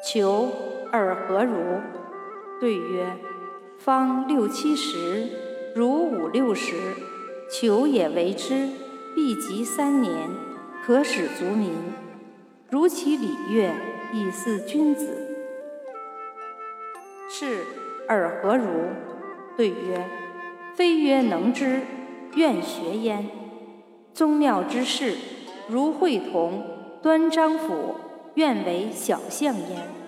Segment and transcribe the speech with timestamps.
[0.00, 0.52] 求
[0.92, 1.54] 尔何如？
[2.60, 3.16] 对曰：
[3.78, 5.28] 方六七十，
[5.74, 6.76] 如五六十，
[7.50, 8.68] 求也为之，
[9.14, 10.28] 必及三年，
[10.84, 11.72] 可使足民。
[12.70, 13.72] 如其礼乐，
[14.12, 15.36] 以似君子。
[17.28, 17.64] 是
[18.08, 18.64] 尔何如？
[19.56, 20.08] 对曰：
[20.74, 21.80] 非曰能之，
[22.36, 23.28] 愿学焉。
[24.14, 25.16] 宗庙之事，
[25.68, 26.64] 如会同、
[27.02, 27.94] 端章甫，
[28.34, 30.07] 愿为小象焉。